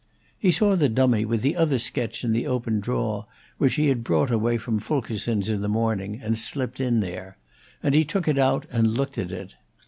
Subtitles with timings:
[0.39, 3.27] He saw the dummy with the other sketch in the open drawer
[3.59, 7.37] which he had brought away from Fulkerson's in the morning and slipped in there,
[7.83, 9.53] and he took it out and looked at it.